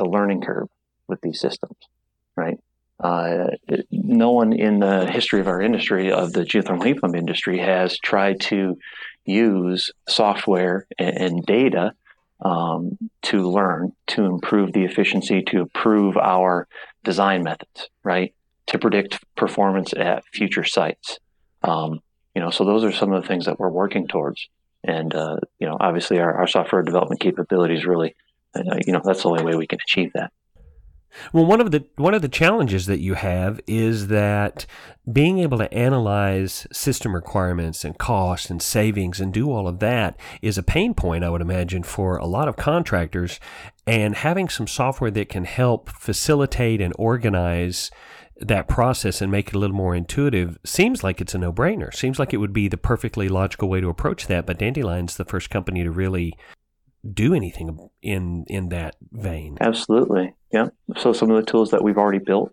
the 0.00 0.08
learning 0.08 0.40
curve 0.40 0.68
with 1.06 1.20
these 1.20 1.38
systems, 1.38 1.76
right? 2.36 2.58
Uh, 2.98 3.48
no 3.90 4.30
one 4.30 4.52
in 4.52 4.80
the 4.80 5.06
history 5.10 5.40
of 5.40 5.48
our 5.48 5.60
industry, 5.60 6.10
of 6.10 6.32
the 6.32 6.42
geothermal 6.42 6.84
heat 6.84 7.00
pump 7.00 7.14
industry, 7.16 7.58
has 7.58 7.98
tried 7.98 8.40
to 8.40 8.76
use 9.24 9.90
software 10.08 10.86
and, 10.98 11.16
and 11.16 11.46
data 11.46 11.92
um, 12.40 12.98
to 13.22 13.48
learn, 13.48 13.92
to 14.06 14.24
improve 14.24 14.72
the 14.72 14.84
efficiency, 14.84 15.42
to 15.42 15.60
improve 15.60 16.16
our 16.16 16.66
design 17.04 17.42
methods, 17.42 17.88
right? 18.02 18.34
To 18.68 18.78
predict 18.78 19.18
performance 19.36 19.92
at 19.94 20.24
future 20.32 20.64
sites. 20.64 21.18
Um, 21.62 22.00
you 22.34 22.40
know, 22.42 22.50
so 22.50 22.64
those 22.64 22.84
are 22.84 22.92
some 22.92 23.12
of 23.12 23.22
the 23.22 23.28
things 23.28 23.44
that 23.46 23.58
we're 23.58 23.68
working 23.70 24.08
towards. 24.08 24.48
And, 24.84 25.14
uh, 25.14 25.36
you 25.58 25.66
know, 25.66 25.76
obviously 25.78 26.20
our, 26.20 26.32
our 26.38 26.46
software 26.46 26.82
development 26.82 27.20
capabilities 27.20 27.84
really 27.84 28.14
Uh, 28.54 28.76
you 28.86 28.92
know, 28.92 29.00
that's 29.04 29.22
the 29.22 29.28
only 29.28 29.44
way 29.44 29.54
we 29.54 29.66
can 29.66 29.78
achieve 29.84 30.10
that. 30.14 30.32
Well, 31.32 31.44
one 31.44 31.60
of 31.60 31.70
the 31.70 31.84
one 31.96 32.14
of 32.14 32.22
the 32.22 32.28
challenges 32.28 32.86
that 32.86 33.00
you 33.00 33.14
have 33.14 33.60
is 33.66 34.08
that 34.08 34.66
being 35.10 35.38
able 35.38 35.58
to 35.58 35.72
analyze 35.74 36.66
system 36.72 37.14
requirements 37.14 37.84
and 37.84 37.98
cost 37.98 38.48
and 38.48 38.62
savings 38.62 39.20
and 39.20 39.32
do 39.32 39.50
all 39.50 39.66
of 39.66 39.80
that 39.80 40.16
is 40.40 40.56
a 40.56 40.62
pain 40.62 40.94
point, 40.94 41.24
I 41.24 41.30
would 41.30 41.40
imagine, 41.40 41.82
for 41.82 42.16
a 42.16 42.26
lot 42.26 42.48
of 42.48 42.56
contractors. 42.56 43.40
And 43.86 44.14
having 44.14 44.48
some 44.48 44.68
software 44.68 45.10
that 45.10 45.28
can 45.28 45.44
help 45.44 45.88
facilitate 45.90 46.80
and 46.80 46.94
organize 46.96 47.90
that 48.40 48.68
process 48.68 49.20
and 49.20 49.30
make 49.30 49.48
it 49.48 49.54
a 49.54 49.58
little 49.58 49.76
more 49.76 49.94
intuitive 49.94 50.58
seems 50.64 51.04
like 51.04 51.20
it's 51.20 51.34
a 51.34 51.38
no 51.38 51.52
brainer. 51.52 51.92
Seems 51.92 52.18
like 52.18 52.32
it 52.32 52.38
would 52.38 52.52
be 52.52 52.68
the 52.68 52.76
perfectly 52.76 53.28
logical 53.28 53.68
way 53.68 53.80
to 53.80 53.88
approach 53.88 54.28
that. 54.28 54.46
But 54.46 54.58
Dandelion's 54.58 55.16
the 55.16 55.24
first 55.24 55.50
company 55.50 55.82
to 55.82 55.90
really 55.90 56.34
do 57.08 57.34
anything 57.34 57.90
in 58.02 58.44
in 58.48 58.68
that 58.70 58.96
vein. 59.12 59.56
Absolutely, 59.60 60.34
yeah. 60.52 60.68
So 60.98 61.12
some 61.12 61.30
of 61.30 61.36
the 61.36 61.50
tools 61.50 61.70
that 61.70 61.82
we've 61.82 61.98
already 61.98 62.18
built 62.18 62.52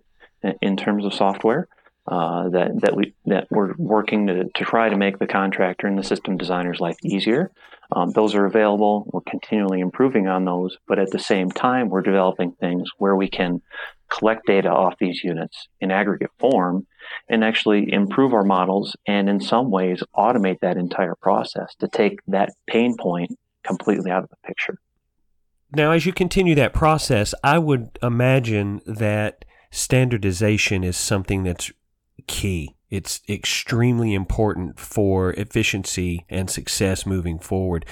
in 0.62 0.78
terms 0.78 1.06
of 1.06 1.14
software 1.14 1.68
uh, 2.08 2.48
that 2.50 2.80
that 2.82 2.96
we 2.96 3.14
that 3.26 3.48
we're 3.50 3.74
working 3.78 4.28
to, 4.28 4.46
to 4.56 4.64
try 4.64 4.88
to 4.88 4.96
make 4.96 5.20
the 5.20 5.28
contractor 5.28 5.88
and 5.88 5.98
the 5.98 6.04
system 6.04 6.38
designer's 6.38 6.80
life 6.80 6.96
easier. 7.04 7.52
Um, 7.92 8.12
those 8.12 8.36
are 8.36 8.46
available. 8.46 9.10
We're 9.12 9.22
continually 9.22 9.80
improving 9.80 10.28
on 10.28 10.46
those, 10.46 10.78
but 10.88 11.00
at 11.00 11.12
the 11.12 11.20
same 11.20 11.52
time, 11.52 11.90
we're 11.90 12.02
developing 12.02 12.52
things 12.54 12.90
where 12.98 13.16
we 13.16 13.30
can 13.30 13.62
collect 14.10 14.46
data 14.46 14.70
off 14.70 14.96
these 15.00 15.24
units 15.24 15.68
in 15.82 15.92
aggregate 15.92 16.32
form 16.40 16.88
and 17.30 17.44
actually 17.44 17.92
improve 17.92 18.34
our 18.34 18.44
models 18.44 18.96
and 19.06 19.30
in 19.30 19.42
some 19.42 19.70
ways 19.70 20.02
automate 20.16 20.60
that 20.62 20.78
entire 20.78 21.16
process 21.16 21.76
to 21.80 21.88
take 21.90 22.20
that 22.28 22.50
pain 22.68 22.96
point 22.98 23.38
completely 23.68 24.10
out 24.10 24.24
of 24.24 24.30
the 24.30 24.38
picture. 24.46 24.80
Now, 25.72 25.92
as 25.92 26.06
you 26.06 26.14
continue 26.14 26.56
that 26.56 26.74
process, 26.74 27.34
I 27.44 27.60
would 27.60 28.00
imagine 28.02 28.82
that 28.86 29.44
standardization 29.70 30.84
is 30.84 30.96
something 30.96 31.44
that's 31.44 31.72
key. 32.28 32.76
It's 32.90 33.22
extremely 33.28 34.14
important 34.14 34.80
for 34.80 35.34
efficiency 35.34 36.26
and 36.30 36.50
success 36.50 37.06
moving 37.06 37.38
forward. 37.38 37.86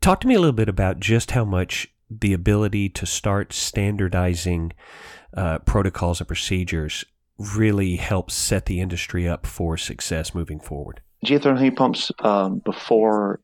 Talk 0.00 0.20
to 0.20 0.26
me 0.26 0.34
a 0.34 0.40
little 0.40 0.52
bit 0.52 0.68
about 0.68 0.98
just 0.98 1.30
how 1.30 1.44
much 1.44 1.88
the 2.10 2.32
ability 2.32 2.88
to 2.88 3.06
start 3.06 3.52
standardizing 3.52 4.72
uh, 5.36 5.60
protocols 5.60 6.20
and 6.20 6.26
procedures 6.26 7.04
really 7.38 7.96
helps 7.96 8.34
set 8.34 8.66
the 8.66 8.80
industry 8.80 9.28
up 9.28 9.46
for 9.46 9.76
success 9.76 10.34
moving 10.34 10.58
forward. 10.58 11.00
Geothermal 11.24 11.62
heat 11.62 11.76
pumps, 11.76 12.10
um, 12.20 12.60
before 12.64 13.40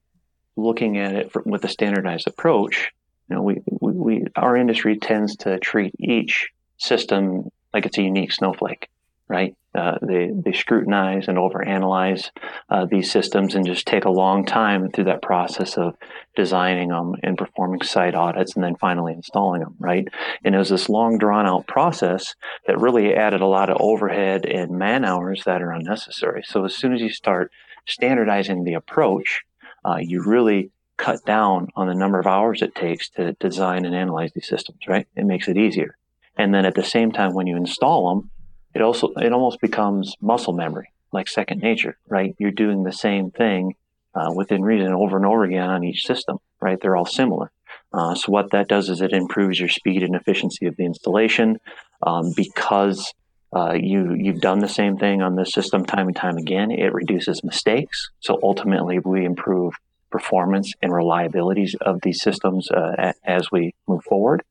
looking 0.56 0.98
at 0.98 1.14
it 1.14 1.32
with 1.46 1.64
a 1.64 1.68
standardized 1.68 2.26
approach, 2.26 2.92
you 3.28 3.36
know, 3.36 3.42
we, 3.42 3.62
we, 3.66 3.92
we, 3.92 4.24
our 4.36 4.56
industry 4.56 4.98
tends 4.98 5.36
to 5.36 5.58
treat 5.58 5.94
each 5.98 6.50
system 6.76 7.50
like 7.72 7.86
it's 7.86 7.98
a 7.98 8.02
unique 8.02 8.32
snowflake, 8.32 8.88
right? 9.28 9.56
Uh, 9.74 9.98
they 10.02 10.30
they 10.32 10.52
scrutinize 10.52 11.26
and 11.26 11.36
overanalyze 11.36 12.30
uh, 12.70 12.86
these 12.86 13.10
systems 13.10 13.56
and 13.56 13.66
just 13.66 13.86
take 13.86 14.04
a 14.04 14.10
long 14.10 14.46
time 14.46 14.88
through 14.88 15.02
that 15.02 15.20
process 15.20 15.76
of 15.76 15.96
designing 16.36 16.90
them 16.90 17.16
and 17.24 17.36
performing 17.36 17.82
site 17.82 18.14
audits 18.14 18.54
and 18.54 18.62
then 18.62 18.76
finally 18.76 19.12
installing 19.12 19.60
them. 19.60 19.74
Right, 19.80 20.06
and 20.44 20.54
it 20.54 20.58
was 20.58 20.68
this 20.68 20.88
long 20.88 21.18
drawn 21.18 21.46
out 21.46 21.66
process 21.66 22.36
that 22.68 22.78
really 22.78 23.14
added 23.14 23.40
a 23.40 23.46
lot 23.46 23.68
of 23.68 23.78
overhead 23.80 24.46
and 24.46 24.78
man 24.78 25.04
hours 25.04 25.42
that 25.44 25.60
are 25.60 25.72
unnecessary. 25.72 26.44
So 26.46 26.64
as 26.64 26.76
soon 26.76 26.94
as 26.94 27.00
you 27.00 27.10
start 27.10 27.50
standardizing 27.86 28.62
the 28.62 28.74
approach, 28.74 29.42
uh, 29.84 29.98
you 30.00 30.22
really 30.24 30.70
cut 30.96 31.24
down 31.24 31.68
on 31.74 31.88
the 31.88 31.94
number 31.94 32.20
of 32.20 32.26
hours 32.26 32.62
it 32.62 32.74
takes 32.74 33.08
to 33.10 33.32
design 33.34 33.84
and 33.84 33.94
analyze 33.94 34.32
these 34.32 34.48
systems. 34.48 34.78
Right, 34.86 35.06
it 35.16 35.24
makes 35.24 35.48
it 35.48 35.56
easier. 35.56 35.96
And 36.36 36.52
then 36.52 36.64
at 36.64 36.74
the 36.74 36.84
same 36.84 37.12
time, 37.12 37.34
when 37.34 37.46
you 37.46 37.56
install 37.56 38.14
them, 38.14 38.30
it 38.74 38.82
also 38.82 39.12
it 39.16 39.32
almost 39.32 39.60
becomes 39.60 40.14
muscle 40.20 40.52
memory, 40.52 40.90
like 41.12 41.28
second 41.28 41.62
nature, 41.62 41.96
right? 42.08 42.34
You're 42.38 42.50
doing 42.50 42.82
the 42.82 42.92
same 42.92 43.30
thing 43.30 43.74
uh, 44.14 44.32
within 44.34 44.62
reason 44.62 44.92
over 44.92 45.16
and 45.16 45.26
over 45.26 45.44
again 45.44 45.70
on 45.70 45.84
each 45.84 46.04
system, 46.04 46.38
right? 46.60 46.78
They're 46.80 46.96
all 46.96 47.06
similar. 47.06 47.50
Uh, 47.92 48.14
so 48.14 48.32
what 48.32 48.50
that 48.50 48.68
does 48.68 48.88
is 48.88 49.00
it 49.00 49.12
improves 49.12 49.60
your 49.60 49.68
speed 49.68 50.02
and 50.02 50.16
efficiency 50.16 50.66
of 50.66 50.76
the 50.76 50.84
installation 50.84 51.60
um, 52.02 52.32
because 52.36 53.14
uh, 53.54 53.72
you 53.72 54.14
you've 54.14 54.40
done 54.40 54.58
the 54.58 54.68
same 54.68 54.96
thing 54.96 55.22
on 55.22 55.36
this 55.36 55.52
system 55.52 55.84
time 55.84 56.08
and 56.08 56.16
time 56.16 56.36
again. 56.36 56.70
It 56.70 56.92
reduces 56.92 57.44
mistakes, 57.44 58.10
so 58.20 58.38
ultimately 58.42 58.98
we 58.98 59.24
improve 59.24 59.74
performance 60.10 60.72
and 60.80 60.92
reliabilities 60.92 61.74
of 61.80 62.00
these 62.02 62.22
systems 62.22 62.70
uh, 62.70 63.12
as 63.24 63.50
we 63.50 63.74
move 63.88 64.04
forward. 64.04 64.42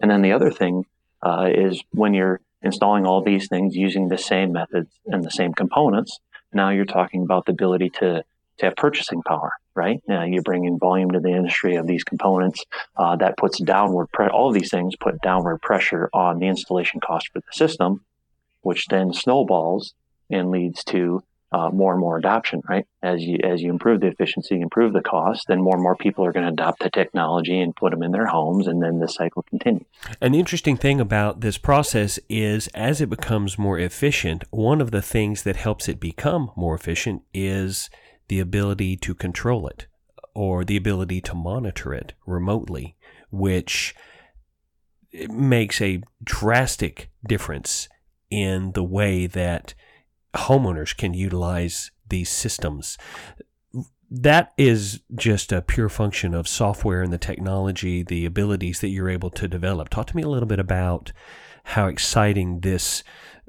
And 0.00 0.10
then 0.10 0.22
the 0.22 0.32
other 0.32 0.50
thing 0.50 0.84
uh, 1.22 1.48
is 1.50 1.82
when 1.92 2.12
you're 2.12 2.40
installing 2.62 3.06
all 3.06 3.22
these 3.22 3.48
things 3.48 3.74
using 3.74 4.08
the 4.08 4.18
same 4.18 4.52
methods 4.52 4.90
and 5.06 5.24
the 5.24 5.30
same 5.30 5.54
components, 5.54 6.18
now 6.52 6.68
you're 6.70 6.84
talking 6.84 7.22
about 7.22 7.46
the 7.46 7.52
ability 7.52 7.90
to, 7.90 8.24
to 8.58 8.66
have 8.66 8.76
purchasing 8.76 9.22
power, 9.22 9.52
right? 9.74 10.02
Now 10.06 10.24
you're 10.24 10.42
bringing 10.42 10.78
volume 10.78 11.10
to 11.12 11.20
the 11.20 11.30
industry 11.30 11.76
of 11.76 11.86
these 11.86 12.04
components. 12.04 12.64
Uh, 12.96 13.16
that 13.16 13.36
puts 13.36 13.58
downward, 13.58 14.08
pre- 14.12 14.28
all 14.28 14.48
of 14.48 14.54
these 14.54 14.70
things 14.70 14.96
put 14.96 15.20
downward 15.22 15.62
pressure 15.62 16.10
on 16.12 16.38
the 16.38 16.46
installation 16.46 17.00
cost 17.00 17.30
for 17.32 17.40
the 17.40 17.52
system, 17.52 18.02
which 18.66 18.88
then 18.88 19.12
snowballs 19.12 19.94
and 20.28 20.50
leads 20.50 20.82
to 20.82 21.22
uh, 21.52 21.70
more 21.70 21.92
and 21.92 22.00
more 22.00 22.18
adoption, 22.18 22.60
right? 22.68 22.84
As 23.02 23.22
you 23.22 23.38
as 23.44 23.62
you 23.62 23.70
improve 23.70 24.00
the 24.00 24.08
efficiency, 24.08 24.60
improve 24.60 24.92
the 24.92 25.00
cost, 25.00 25.46
then 25.46 25.62
more 25.62 25.74
and 25.74 25.82
more 25.82 25.94
people 25.94 26.24
are 26.24 26.32
going 26.32 26.44
to 26.44 26.52
adopt 26.52 26.82
the 26.82 26.90
technology 26.90 27.60
and 27.60 27.74
put 27.74 27.92
them 27.92 28.02
in 28.02 28.10
their 28.10 28.26
homes, 28.26 28.66
and 28.66 28.82
then 28.82 28.98
the 28.98 29.08
cycle 29.08 29.42
continues. 29.42 29.86
An 30.20 30.34
interesting 30.34 30.76
thing 30.76 31.00
about 31.00 31.40
this 31.40 31.56
process 31.56 32.18
is, 32.28 32.66
as 32.74 33.00
it 33.00 33.08
becomes 33.08 33.56
more 33.56 33.78
efficient, 33.78 34.42
one 34.50 34.80
of 34.80 34.90
the 34.90 35.02
things 35.02 35.44
that 35.44 35.56
helps 35.56 35.88
it 35.88 36.00
become 36.00 36.50
more 36.56 36.74
efficient 36.74 37.22
is 37.32 37.88
the 38.26 38.40
ability 38.40 38.96
to 38.96 39.14
control 39.14 39.68
it 39.68 39.86
or 40.34 40.64
the 40.64 40.76
ability 40.76 41.20
to 41.20 41.34
monitor 41.34 41.94
it 41.94 42.12
remotely, 42.26 42.96
which 43.30 43.94
makes 45.30 45.80
a 45.80 46.02
drastic 46.24 47.08
difference 47.26 47.88
in 48.30 48.72
the 48.72 48.84
way 48.84 49.26
that 49.26 49.74
homeowners 50.34 50.96
can 50.96 51.14
utilize 51.14 51.90
these 52.08 52.28
systems. 52.28 52.98
That 54.10 54.52
is 54.56 55.00
just 55.14 55.50
a 55.50 55.62
pure 55.62 55.88
function 55.88 56.34
of 56.34 56.46
software 56.46 57.02
and 57.02 57.12
the 57.12 57.18
technology, 57.18 58.02
the 58.02 58.24
abilities 58.24 58.80
that 58.80 58.88
you're 58.88 59.10
able 59.10 59.30
to 59.30 59.48
develop. 59.48 59.88
Talk 59.88 60.06
to 60.08 60.16
me 60.16 60.22
a 60.22 60.28
little 60.28 60.46
bit 60.46 60.60
about 60.60 61.12
how 61.64 61.88
exciting 61.88 62.60
this 62.60 63.02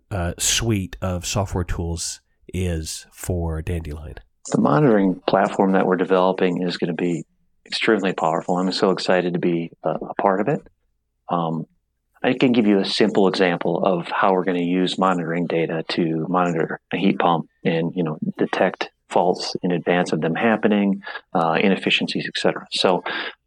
uh, 0.09 0.33
suite 0.39 0.97
of 1.01 1.25
software 1.25 1.63
tools 1.63 2.21
is 2.53 3.05
for 3.11 3.61
Dandelion. 3.61 4.15
The 4.51 4.61
monitoring 4.61 5.21
platform 5.27 5.73
that 5.73 5.85
we're 5.85 5.97
developing 5.97 6.63
is 6.63 6.77
going 6.77 6.87
to 6.87 6.93
be 6.93 7.25
extremely 7.65 8.13
powerful. 8.13 8.57
I'm 8.57 8.71
so 8.71 8.91
excited 8.91 9.33
to 9.33 9.39
be 9.39 9.71
a, 9.83 9.89
a 9.89 10.13
part 10.15 10.39
of 10.39 10.47
it. 10.47 10.61
Um, 11.29 11.65
I 12.23 12.33
can 12.33 12.51
give 12.51 12.65
you 12.65 12.79
a 12.79 12.85
simple 12.85 13.27
example 13.27 13.83
of 13.83 14.07
how 14.09 14.33
we're 14.33 14.43
going 14.43 14.57
to 14.57 14.63
use 14.63 14.97
monitoring 14.97 15.45
data 15.45 15.83
to 15.89 16.25
monitor 16.29 16.79
a 16.91 16.97
heat 16.97 17.19
pump 17.19 17.47
and 17.63 17.95
you 17.95 18.03
know 18.03 18.17
detect 18.37 18.89
faults 19.09 19.55
in 19.63 19.71
advance 19.71 20.11
of 20.11 20.21
them 20.21 20.35
happening, 20.35 21.01
uh, 21.33 21.57
inefficiencies, 21.61 22.27
etc. 22.27 22.67
So, 22.71 23.03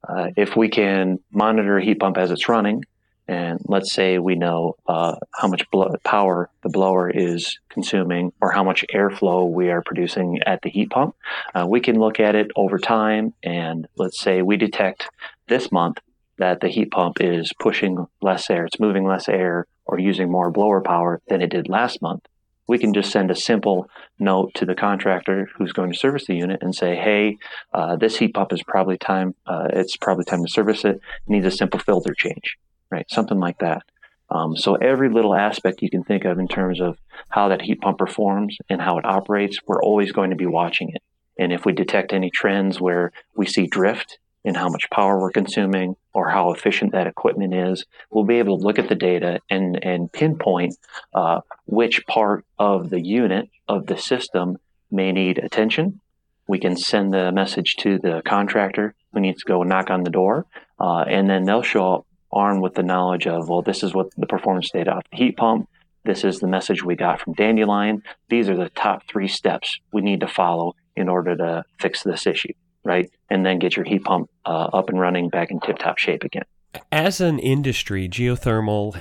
uh, 0.09 0.29
if 0.37 0.57
we 0.57 0.69
can 0.69 1.19
monitor 1.33 1.77
a 1.77 1.85
heat 1.85 2.01
pump 2.01 2.17
as 2.17 2.31
it's 2.31 2.49
running, 2.49 2.85
and 3.29 3.61
let's 3.67 3.93
say 3.93 4.19
we 4.19 4.35
know 4.35 4.77
uh, 4.89 5.15
how 5.33 5.47
much 5.47 5.63
power 6.03 6.51
the 6.63 6.69
blower 6.69 7.09
is 7.09 7.61
consuming 7.69 8.33
or 8.41 8.51
how 8.51 8.65
much 8.65 8.85
airflow 8.93 9.49
we 9.49 9.71
are 9.71 9.83
producing 9.83 10.41
at 10.47 10.63
the 10.63 10.69
heat 10.69 10.91
pump, 10.91 11.15
uh, 11.55 11.65
we 11.65 11.81
can 11.81 12.01
look 12.01 12.19
at 12.19 12.35
it 12.35 12.51
over 12.57 12.77
time. 12.77 13.33
And 13.45 13.87
let's 13.97 14.21
say 14.21 14.43
we 14.43 14.57
detect 14.57 15.09
this 15.47 15.71
month 15.71 15.99
that 16.41 16.61
the 16.61 16.69
heat 16.69 16.91
pump 16.91 17.19
is 17.21 17.53
pushing 17.59 18.07
less 18.21 18.51
air, 18.51 18.65
it's 18.65 18.81
moving 18.81 19.07
less 19.07 19.29
air 19.29 19.67
or 19.85 19.99
using 19.99 20.31
more 20.31 20.51
blower 20.51 20.81
power 20.81 21.21
than 21.29 21.43
it 21.43 21.51
did 21.51 21.69
last 21.69 22.01
month, 22.01 22.27
we 22.67 22.79
can 22.79 22.95
just 22.95 23.11
send 23.11 23.31
a 23.31 23.35
simple 23.35 23.91
note 24.19 24.55
to 24.55 24.65
the 24.65 24.77
contractor 24.77 25.49
who's 25.57 25.73
going 25.73 25.93
to 25.93 25.99
service 25.99 26.27
the 26.27 26.37
unit 26.37 26.63
and 26.63 26.75
say, 26.75 26.95
"Hey, 26.95 27.37
uh, 27.75 27.97
this 27.97 28.17
heat 28.19 28.33
pump 28.33 28.53
is 28.53 28.63
probably 28.63 28.97
time. 28.97 29.35
Uh, 29.45 29.69
it's 29.73 29.97
probably 29.97 30.25
time 30.25 30.45
to 30.45 30.51
service 30.51 30.85
it. 30.85 31.01
Needs 31.27 31.47
a 31.47 31.51
simple 31.51 31.81
filter 31.81 32.15
change, 32.15 32.57
right? 32.89 33.11
Something 33.11 33.41
like 33.41 33.59
that." 33.59 33.83
Um, 34.31 34.57
so 34.57 34.77
every 34.77 35.11
little 35.11 35.35
aspect 35.35 35.83
you 35.83 35.91
can 35.91 36.05
think 36.05 36.25
of 36.25 36.39
in 36.39 36.47
terms 36.47 36.81
of 36.81 36.97
how 37.29 37.49
that 37.49 37.63
heat 37.63 37.81
pump 37.81 37.99
performs 37.99 38.57
and 38.69 38.81
how 38.81 38.99
it 38.99 39.05
operates, 39.05 39.59
we're 39.67 39.83
always 39.83 40.13
going 40.13 40.31
to 40.31 40.37
be 40.37 40.47
watching 40.47 40.91
it. 40.91 41.03
And 41.37 41.53
if 41.53 41.65
we 41.65 41.73
detect 41.73 42.13
any 42.13 42.31
trends 42.31 42.81
where 42.81 43.11
we 43.35 43.47
see 43.47 43.67
drift 43.67 44.21
in 44.45 44.55
how 44.55 44.69
much 44.69 44.89
power 44.91 45.21
we're 45.21 45.31
consuming 45.31 45.97
or 46.15 46.31
how 46.31 46.53
efficient 46.53 46.93
that 46.93 47.07
equipment 47.07 47.55
is, 47.55 47.85
we'll 48.11 48.25
be 48.25 48.39
able 48.39 48.59
to 48.59 48.65
look 48.65 48.79
at 48.79 48.89
the 48.89 48.95
data 48.95 49.41
and, 49.51 49.83
and 49.85 50.13
pinpoint 50.13 50.77
uh, 51.15 51.41
which 51.67 52.07
part 52.07 52.45
of 52.59 52.91
the 52.91 53.01
unit 53.01 53.49
of 53.69 53.87
the 53.87 53.99
system 53.99 54.57
may 54.91 55.13
need 55.13 55.39
attention. 55.39 56.01
We 56.49 56.59
can 56.59 56.77
send 56.77 57.13
the 57.13 57.31
message 57.31 57.77
to 57.81 57.99
the 57.99 58.23
contractor 58.25 58.95
who 59.13 59.21
needs 59.21 59.43
to 59.43 59.49
go 59.49 59.63
knock 59.63 59.91
on 59.91 60.03
the 60.03 60.11
door, 60.11 60.47
uh, 60.81 61.05
and 61.07 61.29
then 61.29 61.45
they'll 61.45 61.63
show 61.63 61.95
up 61.95 62.07
armed 62.33 62.63
with 62.63 62.75
the 62.75 62.83
knowledge 62.83 63.27
of, 63.27 63.49
well, 63.49 63.63
this 63.63 63.83
is 63.83 63.95
what 63.95 64.09
the 64.17 64.27
performance 64.27 64.71
data 64.71 64.93
off 64.93 65.05
the 65.11 65.17
heat 65.17 65.37
pump. 65.37 65.69
This 66.05 66.25
is 66.25 66.39
the 66.39 66.47
message 66.47 66.83
we 66.83 66.97
got 66.97 67.21
from 67.21 67.35
Dandelion. 67.35 68.03
These 68.29 68.49
are 68.49 68.57
the 68.57 68.71
top 68.71 69.03
three 69.07 69.29
steps 69.29 69.79
we 69.93 70.01
need 70.01 70.21
to 70.21 70.29
follow 70.29 70.75
in 70.97 71.09
order 71.09 71.37
to 71.37 71.65
fix 71.79 72.03
this 72.03 72.27
issue 72.27 72.53
right? 72.85 73.11
And 73.29 73.45
then 73.45 73.59
get 73.59 73.77
your 73.77 73.85
heat 73.85 74.05
pump 74.05 74.31
uh, 74.45 74.69
up 74.73 74.89
and 74.89 75.01
running 75.01 75.29
back 75.29 75.51
in 75.51 75.61
tip 75.61 75.79
top 75.79 75.99
shape 75.99 76.25
again. 76.25 76.45
As 76.93 77.21
an 77.21 77.39
industry, 77.39 78.09
geothermal 78.09 79.01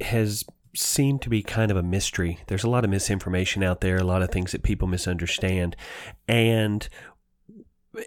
has 0.00 0.44
seemed 0.74 1.20
to 1.22 1.28
be 1.28 1.42
kind 1.42 1.70
of 1.70 1.76
a 1.76 1.82
mystery. 1.82 2.38
There's 2.46 2.64
a 2.64 2.70
lot 2.70 2.84
of 2.84 2.90
misinformation 2.90 3.62
out 3.62 3.80
there, 3.80 3.96
a 3.96 4.04
lot 4.04 4.22
of 4.22 4.30
things 4.30 4.52
that 4.52 4.62
people 4.62 4.88
misunderstand. 4.88 5.76
And 6.28 6.88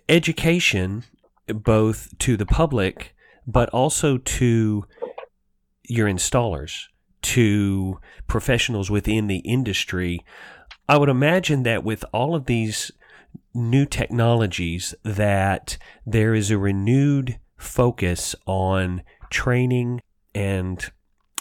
education, 0.08 1.04
both 1.48 2.18
to 2.20 2.38
the 2.38 2.46
public, 2.46 3.14
but 3.46 3.70
also 3.70 4.18
to 4.18 4.86
your 5.84 6.08
installers, 6.08 6.84
to 7.22 8.00
professionals 8.28 8.90
within 8.90 9.28
the 9.28 9.40
industry. 9.40 10.20
I 10.88 10.98
would 10.98 11.10
imagine 11.10 11.64
that 11.64 11.84
with 11.84 12.06
all 12.14 12.36
of 12.36 12.46
these 12.46 12.92
new 13.54 13.86
technologies 13.86 14.96
that 15.04 15.78
there 16.06 16.34
is 16.34 16.52
a 16.52 16.58
renewed 16.58 17.40
focus 17.58 18.36
on 18.46 19.04
training 19.30 20.02
and 20.34 20.92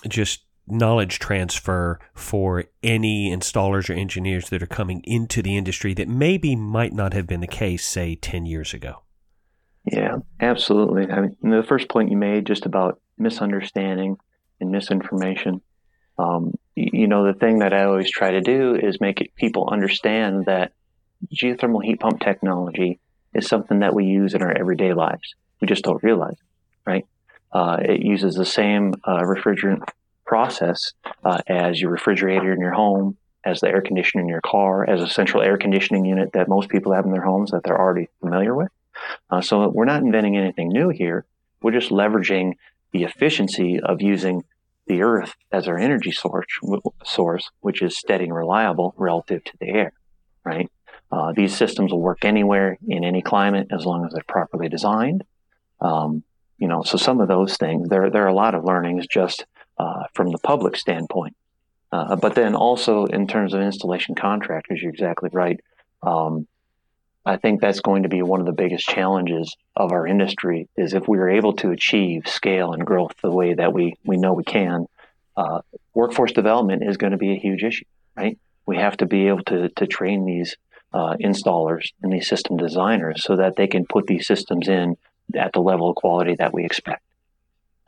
just 0.08 0.44
knowledge 0.66 1.18
transfer 1.18 1.98
for 2.14 2.64
any 2.82 3.34
installers 3.34 3.90
or 3.90 3.94
engineers 3.94 4.48
that 4.48 4.62
are 4.62 4.66
coming 4.66 5.02
into 5.04 5.42
the 5.42 5.56
industry 5.56 5.92
that 5.94 6.08
maybe 6.08 6.54
might 6.54 6.92
not 6.92 7.12
have 7.12 7.26
been 7.26 7.40
the 7.40 7.46
case, 7.46 7.86
say, 7.86 8.14
10 8.14 8.46
years 8.46 8.72
ago. 8.72 9.02
Yeah, 9.84 10.18
absolutely. 10.40 11.10
I 11.10 11.20
mean, 11.22 11.36
the 11.42 11.64
first 11.66 11.88
point 11.88 12.10
you 12.10 12.16
made 12.16 12.46
just 12.46 12.66
about 12.66 13.00
misunderstanding 13.18 14.16
and 14.60 14.70
misinformation. 14.70 15.60
Um, 16.18 16.54
you 16.76 17.08
know, 17.08 17.26
the 17.26 17.38
thing 17.38 17.58
that 17.58 17.72
I 17.72 17.84
always 17.84 18.10
try 18.10 18.30
to 18.30 18.40
do 18.40 18.76
is 18.76 19.00
make 19.00 19.20
it, 19.20 19.34
people 19.34 19.68
understand 19.70 20.46
that 20.46 20.72
geothermal 21.32 21.84
heat 21.84 22.00
pump 22.00 22.20
technology 22.20 22.98
is 23.34 23.46
something 23.46 23.80
that 23.80 23.94
we 23.94 24.04
use 24.04 24.34
in 24.34 24.42
our 24.42 24.52
everyday 24.52 24.92
lives. 24.94 25.34
We 25.60 25.68
just 25.68 25.84
don't 25.84 26.02
realize, 26.02 26.36
right? 26.86 27.06
Uh, 27.52 27.78
it 27.80 28.00
uses 28.00 28.34
the 28.34 28.44
same 28.44 28.94
uh, 29.04 29.22
refrigerant 29.22 29.88
process 30.24 30.92
uh, 31.24 31.40
as 31.46 31.80
your 31.80 31.90
refrigerator 31.90 32.52
in 32.52 32.60
your 32.60 32.72
home, 32.72 33.16
as 33.44 33.60
the 33.60 33.68
air 33.68 33.82
conditioner 33.82 34.22
in 34.22 34.28
your 34.28 34.40
car, 34.40 34.88
as 34.88 35.02
a 35.02 35.08
central 35.08 35.42
air 35.42 35.58
conditioning 35.58 36.04
unit 36.04 36.32
that 36.32 36.48
most 36.48 36.68
people 36.68 36.92
have 36.92 37.04
in 37.04 37.12
their 37.12 37.24
homes 37.24 37.50
that 37.50 37.62
they're 37.64 37.78
already 37.78 38.08
familiar 38.20 38.54
with. 38.54 38.68
Uh, 39.30 39.40
so 39.40 39.68
we're 39.68 39.84
not 39.84 40.02
inventing 40.02 40.36
anything 40.36 40.68
new 40.68 40.88
here. 40.88 41.24
We're 41.60 41.72
just 41.72 41.90
leveraging 41.90 42.54
the 42.92 43.04
efficiency 43.04 43.80
of 43.80 44.00
using 44.00 44.44
the 44.86 45.02
earth 45.02 45.34
as 45.50 45.68
our 45.68 45.78
energy 45.78 46.12
source, 46.12 46.46
source 47.04 47.50
which 47.60 47.82
is 47.82 47.96
steady 47.96 48.24
and 48.24 48.34
reliable 48.34 48.94
relative 48.96 49.44
to 49.44 49.52
the 49.60 49.68
air, 49.68 49.92
right? 50.44 50.70
Uh, 51.12 51.32
these 51.32 51.54
systems 51.54 51.92
will 51.92 52.00
work 52.00 52.24
anywhere 52.24 52.78
in 52.88 53.04
any 53.04 53.20
climate 53.20 53.68
as 53.70 53.84
long 53.84 54.06
as 54.06 54.12
they're 54.12 54.24
properly 54.26 54.68
designed. 54.68 55.22
Um, 55.80 56.24
you 56.56 56.68
know, 56.68 56.82
so 56.82 56.96
some 56.96 57.20
of 57.20 57.28
those 57.28 57.58
things, 57.58 57.88
there, 57.90 58.08
there 58.08 58.24
are 58.24 58.28
a 58.28 58.34
lot 58.34 58.54
of 58.54 58.64
learnings 58.64 59.06
just 59.06 59.44
uh, 59.78 60.04
from 60.14 60.30
the 60.30 60.38
public 60.38 60.76
standpoint. 60.76 61.36
Uh, 61.92 62.16
but 62.16 62.34
then 62.34 62.54
also 62.54 63.04
in 63.04 63.26
terms 63.26 63.52
of 63.52 63.60
installation 63.60 64.14
contractors, 64.14 64.80
you're 64.80 64.92
exactly 64.92 65.28
right. 65.32 65.60
Um, 66.02 66.46
I 67.26 67.36
think 67.36 67.60
that's 67.60 67.80
going 67.80 68.04
to 68.04 68.08
be 68.08 68.22
one 68.22 68.40
of 68.40 68.46
the 68.46 68.52
biggest 68.52 68.86
challenges 68.88 69.54
of 69.76 69.92
our 69.92 70.06
industry 70.06 70.68
is 70.76 70.94
if 70.94 71.06
we 71.06 71.18
are 71.18 71.28
able 71.28 71.52
to 71.54 71.70
achieve 71.70 72.26
scale 72.26 72.72
and 72.72 72.86
growth 72.86 73.12
the 73.22 73.30
way 73.30 73.54
that 73.54 73.74
we, 73.74 73.96
we 74.04 74.16
know 74.16 74.32
we 74.32 74.44
can, 74.44 74.86
uh, 75.36 75.60
workforce 75.94 76.32
development 76.32 76.82
is 76.82 76.96
going 76.96 77.12
to 77.12 77.18
be 77.18 77.32
a 77.32 77.38
huge 77.38 77.62
issue, 77.62 77.84
right? 78.16 78.38
We 78.66 78.76
have 78.76 78.96
to 78.98 79.06
be 79.06 79.28
able 79.28 79.44
to, 79.44 79.68
to 79.68 79.86
train 79.86 80.24
these 80.24 80.56
uh, 80.92 81.16
installers 81.20 81.88
and 82.02 82.12
these 82.12 82.28
system 82.28 82.56
designers 82.56 83.24
so 83.24 83.36
that 83.36 83.56
they 83.56 83.66
can 83.66 83.86
put 83.86 84.06
these 84.06 84.26
systems 84.26 84.68
in 84.68 84.96
at 85.34 85.52
the 85.52 85.60
level 85.60 85.90
of 85.90 85.96
quality 85.96 86.34
that 86.36 86.52
we 86.52 86.64
expect. 86.64 87.02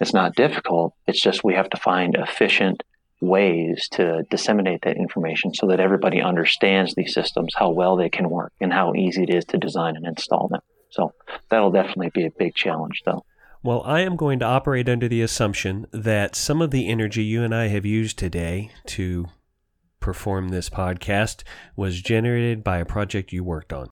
It's 0.01 0.15
not 0.15 0.35
difficult. 0.35 0.95
It's 1.07 1.21
just 1.21 1.45
we 1.45 1.55
have 1.55 1.71
to 1.71 1.77
find 1.77 2.15
efficient 2.15 2.83
ways 3.21 3.89
to 3.93 4.25
disseminate 4.31 4.83
that 4.83 4.97
information 4.97 5.55
so 5.55 5.67
that 5.69 5.81
everybody 5.81 6.21
understands 6.21 6.95
these 6.95 7.15
systems, 7.15 7.55
how 7.57 7.71
well 7.71 7.97
they 7.97 8.09
can 8.09 8.29
work, 8.29 8.53
and 8.61 8.73
how 8.73 8.95
easy 8.95 9.23
it 9.23 9.31
is 9.31 9.45
to 9.47 9.59
design 9.59 9.97
and 9.97 10.07
install 10.07 10.49
them. 10.49 10.61
So 10.91 11.13
that'll 11.49 11.71
definitely 11.71 12.11
be 12.13 12.27
a 12.27 12.31
big 12.31 12.55
challenge, 12.55 13.03
though. 13.05 13.25
Well, 13.63 13.83
I 13.85 14.01
am 14.01 14.17
going 14.17 14.41
to 14.41 14.45
operate 14.45 14.89
under 14.91 15.09
the 15.09 15.23
assumption 15.23 15.87
that 15.91 16.37
some 16.37 16.61
of 16.61 16.71
the 16.71 16.87
energy 16.89 17.25
you 17.25 17.43
and 17.43 17.55
I 17.55 17.69
have 17.69 17.87
used 17.87 18.19
today 18.19 18.71
to 18.89 19.27
perform 20.05 20.51
this 20.51 20.69
podcast 20.69 21.45
was 21.77 22.03
generated 22.03 22.63
by 22.63 22.77
a 22.77 22.85
project 22.85 23.33
you 23.33 23.43
worked 23.43 23.73
on. 23.73 23.89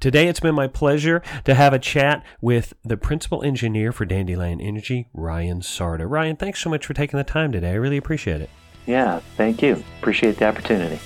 Today, 0.00 0.28
it's 0.28 0.40
been 0.40 0.54
my 0.54 0.66
pleasure 0.66 1.22
to 1.44 1.54
have 1.54 1.72
a 1.72 1.78
chat 1.78 2.24
with 2.42 2.74
the 2.84 2.98
principal 2.98 3.42
engineer 3.42 3.90
for 3.90 4.04
Dandelion 4.04 4.60
Energy, 4.60 5.08
Ryan 5.14 5.60
Carda. 5.60 6.06
Ryan, 6.06 6.36
thanks 6.36 6.60
so 6.60 6.68
much 6.68 6.84
for 6.84 6.92
taking 6.92 7.16
the 7.16 7.24
time 7.24 7.52
today. 7.52 7.70
I 7.70 7.74
really 7.74 7.96
appreciate 7.96 8.42
it. 8.42 8.50
Yeah, 8.86 9.20
thank 9.38 9.62
you. 9.62 9.82
Appreciate 10.00 10.36
the 10.36 10.46
opportunity. 10.46 11.00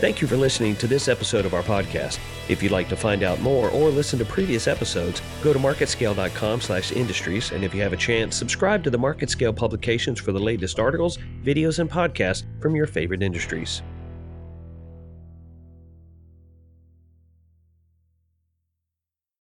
Thank 0.00 0.22
you 0.22 0.26
for 0.26 0.38
listening 0.38 0.76
to 0.76 0.86
this 0.86 1.08
episode 1.08 1.44
of 1.44 1.52
our 1.52 1.62
podcast. 1.62 2.18
If 2.48 2.62
you'd 2.62 2.72
like 2.72 2.88
to 2.88 2.96
find 2.96 3.22
out 3.22 3.38
more 3.40 3.68
or 3.68 3.90
listen 3.90 4.18
to 4.20 4.24
previous 4.24 4.66
episodes, 4.66 5.20
go 5.42 5.52
to 5.52 5.58
marketscale.com 5.58 6.62
slash 6.62 6.92
industries. 6.92 7.52
And 7.52 7.62
if 7.62 7.74
you 7.74 7.82
have 7.82 7.92
a 7.92 7.98
chance, 7.98 8.34
subscribe 8.34 8.82
to 8.84 8.90
the 8.90 8.98
MarketScale 8.98 9.54
publications 9.54 10.18
for 10.18 10.32
the 10.32 10.40
latest 10.40 10.80
articles, 10.80 11.18
videos, 11.44 11.80
and 11.80 11.90
podcasts 11.90 12.44
from 12.62 12.74
your 12.74 12.86
favorite 12.86 13.22
industries. 13.22 13.82